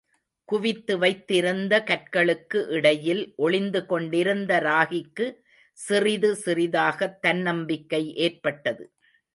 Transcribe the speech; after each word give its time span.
குவித்து 0.45 0.97
வைத்திருந்த 0.97 1.83
கற்களுக்கு 1.85 2.69
இடையில் 2.69 3.33
ஒளிந்து 3.35 3.85
கொண்டிருந்த 3.85 4.59
ராகிக்கு 4.59 5.35
சிறிது 5.73 6.33
சிறிதாகத் 6.45 7.19
தன்னம்பிக்கை 7.19 8.15
ஏற்பட்டது. 8.15 8.93